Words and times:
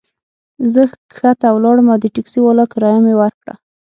زه 0.73 0.83
کښته 1.11 1.47
ولاړم 1.53 1.87
او 1.93 1.97
د 2.03 2.05
ټکسي 2.15 2.39
والا 2.43 2.65
کرایه 2.73 2.99
مي 3.05 3.13
ورکړه. 3.17 3.53